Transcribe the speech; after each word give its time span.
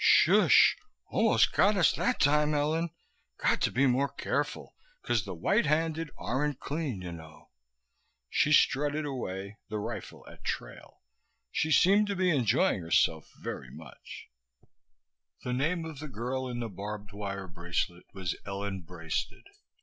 Shoosh! 0.03 0.73
Almost 1.11 1.53
got 1.53 1.77
us 1.77 1.93
that 1.93 2.19
time, 2.19 2.55
Ellen. 2.55 2.89
Got 3.37 3.61
to 3.61 3.71
be 3.71 3.85
more 3.85 4.09
careful, 4.09 4.73
cause 5.03 5.25
the 5.25 5.35
white 5.35 5.67
handed 5.67 6.09
aren't 6.17 6.59
clean, 6.59 7.03
you 7.03 7.11
know." 7.11 7.51
She 8.27 8.51
strutted 8.51 9.05
away, 9.05 9.59
the 9.69 9.77
rifle 9.77 10.25
at 10.27 10.43
trail. 10.43 11.03
She 11.51 11.71
seemed 11.71 12.07
to 12.07 12.15
be 12.15 12.31
enjoying 12.35 12.81
herself 12.81 13.31
very 13.43 13.69
much. 13.69 14.31
The 15.43 15.53
name 15.53 15.85
of 15.85 15.99
the 15.99 16.07
girl 16.09 16.47
in 16.49 16.61
the 16.61 16.67
barbed 16.69 17.11
wire 17.11 17.47
bracelet 17.47 18.05
was 18.11 18.35
Ellen 18.43 18.81
Braisted. 18.81 19.45